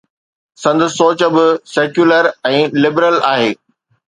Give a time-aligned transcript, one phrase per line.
[0.63, 1.43] سندس سوچ به
[1.73, 3.49] سيڪيولر ۽ لبرل آهي.